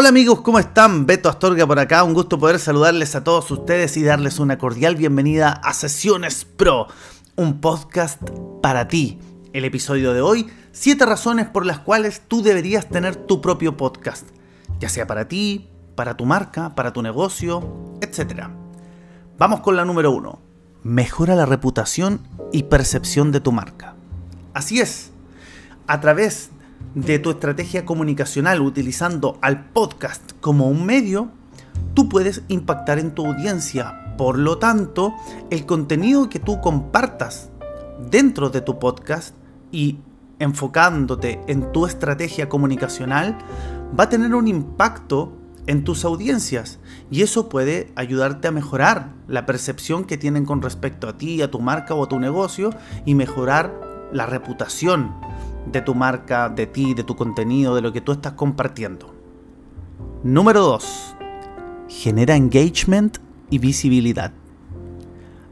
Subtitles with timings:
[0.00, 1.04] Hola amigos, ¿cómo están?
[1.04, 4.96] Beto Astorga por acá, un gusto poder saludarles a todos ustedes y darles una cordial
[4.96, 6.86] bienvenida a Sesiones Pro,
[7.36, 8.18] un podcast
[8.62, 9.18] para ti.
[9.52, 14.26] El episodio de hoy, 7 razones por las cuales tú deberías tener tu propio podcast,
[14.78, 18.44] ya sea para ti, para tu marca, para tu negocio, etc.
[19.36, 20.40] Vamos con la número 1.
[20.82, 23.96] Mejora la reputación y percepción de tu marca.
[24.54, 25.10] Así es,
[25.86, 26.52] a través
[26.94, 31.30] de tu estrategia comunicacional utilizando al podcast como un medio,
[31.94, 34.14] tú puedes impactar en tu audiencia.
[34.16, 35.14] Por lo tanto,
[35.50, 37.50] el contenido que tú compartas
[38.10, 39.34] dentro de tu podcast
[39.70, 39.98] y
[40.38, 43.36] enfocándote en tu estrategia comunicacional
[43.98, 49.46] va a tener un impacto en tus audiencias y eso puede ayudarte a mejorar la
[49.46, 52.70] percepción que tienen con respecto a ti, a tu marca o a tu negocio
[53.04, 55.14] y mejorar la reputación
[55.66, 59.14] de tu marca, de ti, de tu contenido, de lo que tú estás compartiendo.
[60.22, 61.16] Número 2.
[61.88, 63.18] Genera engagement
[63.50, 64.32] y visibilidad.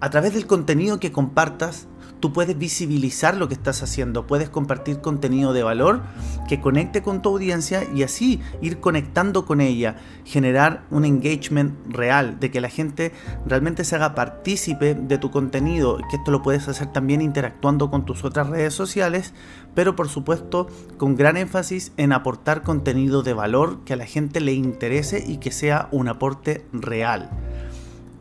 [0.00, 1.88] A través del contenido que compartas,
[2.22, 6.02] tú puedes visibilizar lo que estás haciendo, puedes compartir contenido de valor
[6.48, 12.38] que conecte con tu audiencia y así ir conectando con ella, generar un engagement real,
[12.38, 13.12] de que la gente
[13.44, 18.04] realmente se haga partícipe de tu contenido, que esto lo puedes hacer también interactuando con
[18.04, 19.34] tus otras redes sociales,
[19.74, 24.40] pero por supuesto con gran énfasis en aportar contenido de valor que a la gente
[24.40, 27.30] le interese y que sea un aporte real.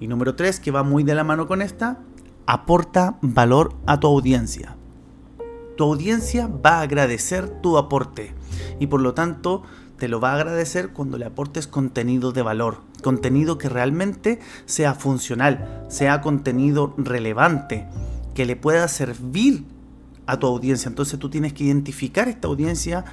[0.00, 1.98] Y número 3, que va muy de la mano con esta,
[2.46, 4.76] aporta valor a tu audiencia.
[5.76, 8.34] Tu audiencia va a agradecer tu aporte
[8.78, 9.62] y por lo tanto
[9.96, 14.94] te lo va a agradecer cuando le aportes contenido de valor, contenido que realmente sea
[14.94, 17.86] funcional, sea contenido relevante,
[18.34, 19.64] que le pueda servir
[20.26, 20.88] a tu audiencia.
[20.88, 23.04] Entonces tú tienes que identificar esta audiencia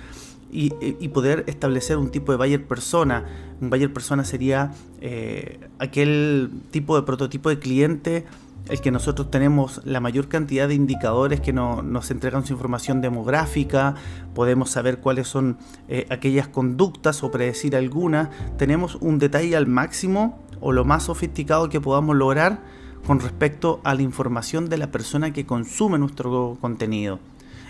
[0.49, 0.69] y,
[1.09, 3.25] poder establecer un tipo de buyer persona.
[3.59, 4.71] Un buyer persona sería
[5.01, 8.25] eh, aquel tipo de prototipo de cliente
[8.69, 13.95] el que nosotros tenemos la mayor cantidad de indicadores que nos entregan su información demográfica,
[14.33, 15.57] podemos saber cuáles son
[15.87, 21.69] eh, aquellas conductas o predecir algunas, tenemos un detalle al máximo o lo más sofisticado
[21.69, 22.59] que podamos lograr
[23.05, 27.19] con respecto a la información de la persona que consume nuestro contenido.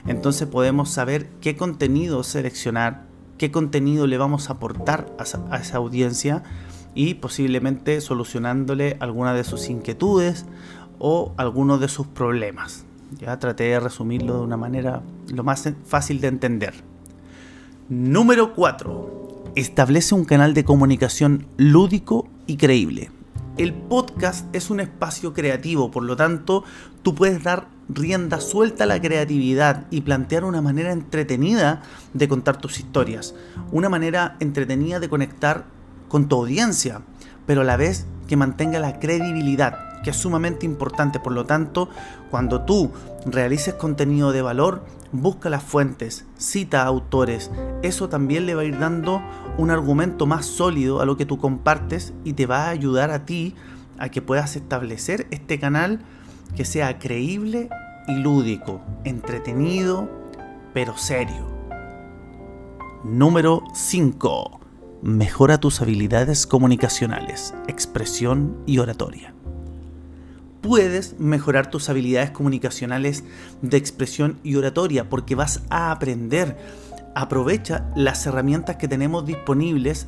[0.07, 3.05] Entonces podemos saber qué contenido seleccionar,
[3.37, 6.43] qué contenido le vamos a aportar a esa audiencia
[6.97, 10.45] y posiblemente solucionándole alguna de sus inquietudes
[10.99, 12.85] o algunos de sus problemas.
[13.19, 16.73] Ya traté de resumirlo de una manera lo más fácil de entender.
[17.89, 19.53] Número 4.
[19.55, 23.11] Establece un canal de comunicación lúdico y creíble.
[23.57, 26.63] El podcast es un espacio creativo, por lo tanto,
[27.01, 31.81] tú puedes dar rienda suelta a la creatividad y plantear una manera entretenida
[32.13, 33.33] de contar tus historias,
[33.71, 35.65] una manera entretenida de conectar
[36.07, 37.01] con tu audiencia,
[37.47, 41.19] pero a la vez que mantenga la credibilidad que es sumamente importante.
[41.19, 41.89] Por lo tanto,
[42.31, 42.91] cuando tú
[43.25, 47.51] realices contenido de valor, busca las fuentes, cita autores.
[47.83, 49.21] Eso también le va a ir dando
[49.57, 53.25] un argumento más sólido a lo que tú compartes y te va a ayudar a
[53.25, 53.53] ti
[53.97, 55.99] a que puedas establecer este canal
[56.55, 57.67] que sea creíble
[58.07, 60.09] y lúdico, entretenido,
[60.73, 61.49] pero serio.
[63.03, 64.61] Número 5.
[65.01, 69.33] Mejora tus habilidades comunicacionales, expresión y oratoria
[70.67, 73.23] puedes mejorar tus habilidades comunicacionales
[73.61, 76.57] de expresión y oratoria porque vas a aprender.
[77.15, 80.07] Aprovecha las herramientas que tenemos disponibles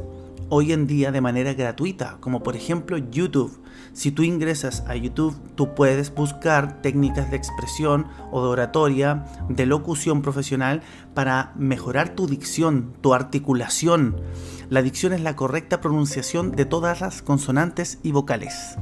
[0.50, 3.58] hoy en día de manera gratuita, como por ejemplo YouTube.
[3.94, 9.66] Si tú ingresas a YouTube, tú puedes buscar técnicas de expresión o de oratoria, de
[9.66, 10.82] locución profesional
[11.14, 14.22] para mejorar tu dicción, tu articulación.
[14.70, 18.78] La dicción es la correcta pronunciación de todas las consonantes y vocales.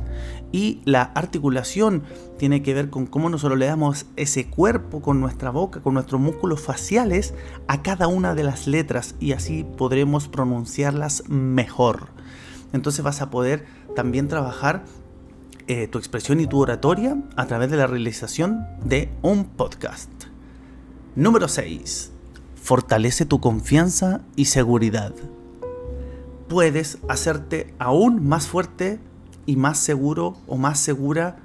[0.52, 2.04] Y la articulación
[2.38, 6.22] tiene que ver con cómo nosotros le damos ese cuerpo con nuestra boca, con nuestros
[6.22, 7.34] músculos faciales
[7.68, 12.10] a cada una de las letras y así podremos pronunciarlas mejor.
[12.74, 13.66] Entonces vas a poder
[13.98, 14.84] también trabajar
[15.66, 20.12] eh, tu expresión y tu oratoria a través de la realización de un podcast.
[21.16, 22.12] Número 6.
[22.62, 25.16] Fortalece tu confianza y seguridad.
[26.48, 29.00] puedes hacerte aún más fuerte
[29.48, 31.38] y más seguro o más segura,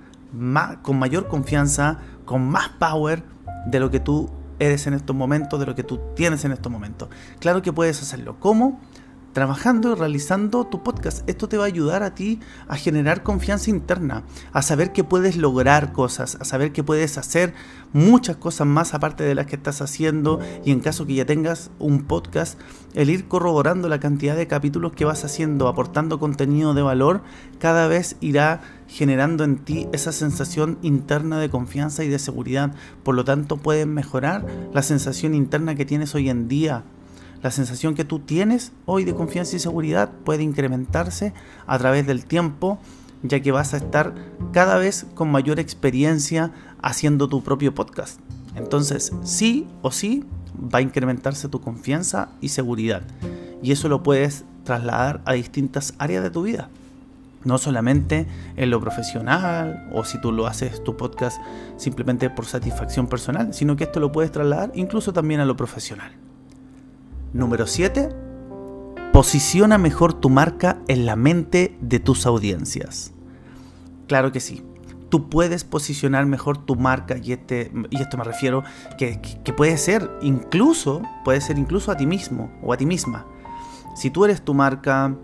[0.82, 3.22] con mayor confianza, con más power
[3.66, 4.28] de lo que tú
[4.58, 7.08] eres en estos momentos, de lo que tú tienes en estos momentos.
[7.38, 8.36] Claro que puedes hacerlo.
[8.38, 8.78] ¿Cómo?
[9.32, 11.28] Trabajando y realizando tu podcast.
[11.28, 15.36] Esto te va a ayudar a ti a generar confianza interna, a saber que puedes
[15.36, 17.54] lograr cosas, a saber que puedes hacer
[17.92, 21.70] muchas cosas más aparte de las que estás haciendo y en caso que ya tengas
[21.78, 22.58] un podcast,
[22.94, 27.22] el ir corroborando la cantidad de capítulos que vas haciendo, aportando contenido de valor,
[27.58, 32.74] cada vez irá generando en ti esa sensación interna de confianza y de seguridad.
[33.02, 36.84] Por lo tanto, puedes mejorar la sensación interna que tienes hoy en día
[37.42, 41.34] la sensación que tú tienes hoy de confianza y seguridad puede incrementarse
[41.66, 42.78] a través del tiempo,
[43.22, 44.14] ya que vas a estar
[44.52, 46.52] cada vez con mayor experiencia
[46.82, 48.20] haciendo tu propio podcast.
[48.54, 50.24] Entonces, sí o sí
[50.56, 53.02] va a incrementarse tu confianza y seguridad.
[53.62, 56.68] Y eso lo puedes trasladar a distintas áreas de tu vida.
[57.44, 61.40] No solamente en lo profesional o si tú lo haces tu podcast
[61.76, 66.12] simplemente por satisfacción personal, sino que esto lo puedes trasladar incluso también a lo profesional.
[67.32, 68.10] Número 7.
[69.10, 73.12] Posiciona mejor tu marca en la mente de tus audiencias.
[74.06, 74.62] Claro que sí.
[75.08, 78.64] Tú puedes posicionar mejor tu marca y, este, esto me refiero
[78.98, 79.18] que,
[79.56, 83.26] puede ser incluso, puede ser incluso a ti mismo o a ti misma.
[83.94, 85.14] Si tú eres tu marca,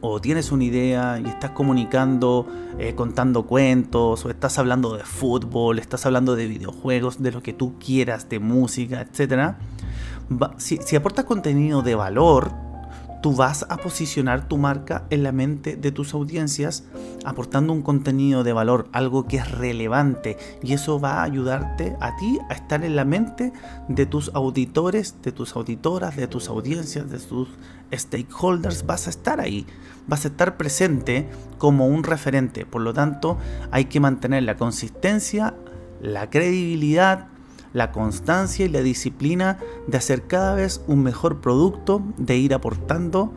[0.00, 2.46] o tienes una idea y estás comunicando,
[2.78, 7.52] eh, contando cuentos, o estás hablando de fútbol, estás hablando de videojuegos, de lo que
[7.52, 9.54] tú quieras, de música, etc
[10.56, 12.52] si, aportas contenido de valor,
[13.22, 16.84] tú vas a posicionar tu marca en la mente de tus audiencias
[17.24, 22.14] aportando un contenido de valor, algo que es relevante y eso va a ayudarte a
[22.16, 23.54] ti a estar en la mente
[23.88, 27.48] de tus auditores, de tus auditoras, de tus audiencias, de tus
[27.90, 29.66] stakeholders, vas a estar ahí,
[30.06, 31.26] vas a estar presente
[31.56, 33.38] como un referente, por lo tanto
[33.70, 35.54] hay que mantener la consistencia,
[36.02, 37.28] la credibilidad,
[37.74, 43.34] la constancia y la disciplina de hacer cada vez un mejor producto, de ir aportando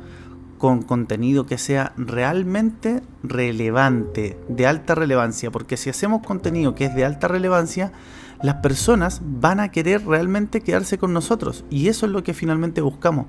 [0.60, 6.96] con contenido que sea realmente relevante, de alta relevancia, porque si hacemos contenido que es
[6.96, 7.92] de alta relevancia,
[8.42, 11.66] las personas van a querer realmente quedarse con nosotros.
[11.72, 13.26] Y eso es lo que finalmente buscamos,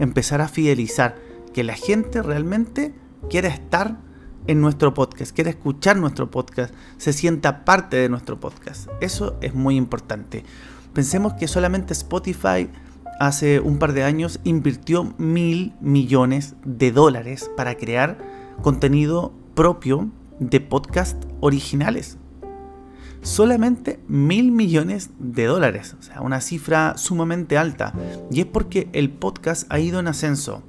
[0.00, 1.16] empezar a fidelizar,
[1.54, 2.92] que la gente realmente
[3.30, 4.07] quiera estar
[4.48, 8.88] en nuestro podcast, quiere escuchar nuestro podcast, se sienta parte de nuestro podcast.
[9.00, 10.42] Eso es muy importante.
[10.94, 12.68] Pensemos que solamente Spotify
[13.20, 18.18] hace un par de años invirtió mil millones de dólares para crear
[18.62, 20.10] contenido propio
[20.40, 22.16] de podcast originales.
[23.20, 27.92] Solamente mil millones de dólares, o sea, una cifra sumamente alta.
[28.30, 30.62] Y es porque el podcast ha ido en ascenso.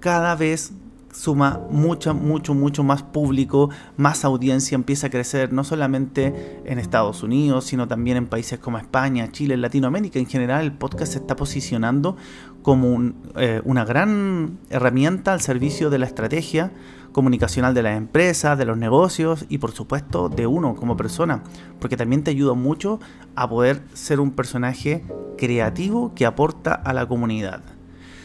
[0.00, 0.72] Cada vez
[1.14, 7.22] suma mucho, mucho, mucho más público, más audiencia, empieza a crecer no solamente en Estados
[7.22, 10.18] Unidos, sino también en países como España, Chile, Latinoamérica.
[10.18, 12.16] En general, el podcast se está posicionando
[12.62, 16.72] como eh, una gran herramienta al servicio de la estrategia
[17.12, 21.44] comunicacional de las empresas, de los negocios y por supuesto de uno como persona,
[21.78, 22.98] porque también te ayuda mucho
[23.36, 25.04] a poder ser un personaje
[25.38, 27.73] creativo que aporta a la comunidad.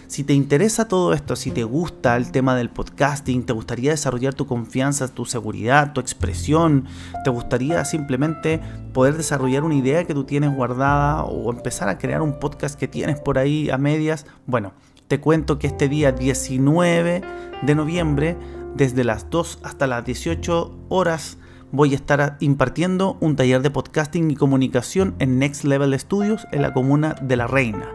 [0.10, 4.34] Si te interesa todo esto, si te gusta el tema del podcasting, te gustaría desarrollar
[4.34, 6.86] tu confianza, tu seguridad, tu expresión,
[7.24, 8.60] te gustaría simplemente
[8.92, 12.88] poder desarrollar una idea que tú tienes guardada o empezar a crear un podcast que
[12.88, 14.74] tienes por ahí a medias, bueno,
[15.08, 17.22] te cuento que este día 19
[17.62, 18.36] de noviembre,
[18.74, 21.38] desde las 2 hasta las 18 horas,
[21.72, 26.64] voy a estar impartiendo un taller de podcasting y comunicación en Next Level Studios en
[26.64, 27.90] la comuna de La Reina.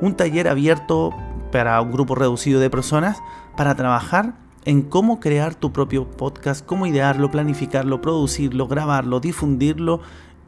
[0.00, 1.14] Un taller abierto
[1.52, 3.22] para un grupo reducido de personas
[3.56, 10.00] para trabajar en cómo crear tu propio podcast, cómo idearlo, planificarlo, producirlo, grabarlo, difundirlo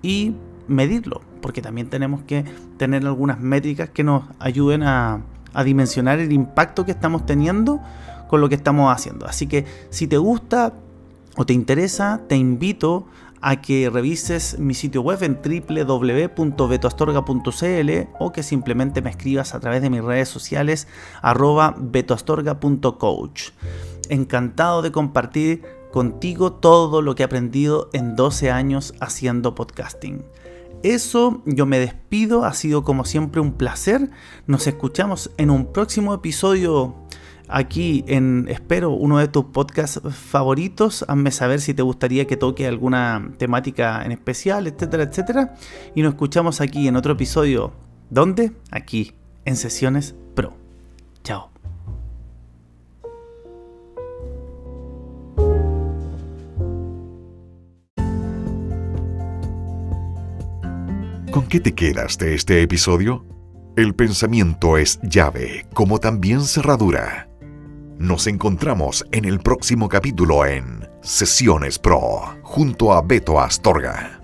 [0.02, 0.34] y
[0.68, 2.44] medirlo, porque también tenemos que
[2.76, 5.22] tener algunas métricas que nos ayuden a,
[5.64, 7.80] dimensionar el impacto que estamos teniendo
[8.28, 9.24] con lo que estamos haciendo.
[9.26, 10.72] Así que si te gusta
[11.36, 13.06] o te interesa, te invito
[13.44, 19.82] a que revises mi sitio web en www.betoastorga.cl o que simplemente me escribas a través
[19.82, 20.88] de mis redes sociales
[21.20, 23.50] arroba betoastorga.coach.
[24.08, 30.24] Encantado de compartir contigo todo lo que he aprendido en 12 años haciendo podcasting.
[30.82, 34.08] Eso, yo me despido, ha sido como siempre un placer.
[34.46, 37.03] Nos escuchamos en un próximo episodio
[37.48, 41.04] aquí en, espero, uno de tus podcasts favoritos.
[41.08, 45.54] Hazme saber si te gustaría que toque alguna temática en especial, etcétera, etcétera.
[45.94, 47.72] Y nos escuchamos aquí en otro episodio.
[48.10, 48.52] ¿Dónde?
[48.70, 49.12] Aquí,
[49.44, 50.54] en Sesiones Pro.
[51.22, 51.50] Chao.
[61.30, 63.26] ¿Con qué te quedas de este episodio?
[63.76, 67.28] El pensamiento es llave, como también cerradura.
[67.98, 74.23] Nos encontramos en el próximo capítulo en Sesiones Pro, junto a Beto Astorga.